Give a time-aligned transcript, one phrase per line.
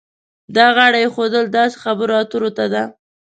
[0.55, 2.83] دا غاړه ایښودل داسې خبرو اترو ته ده.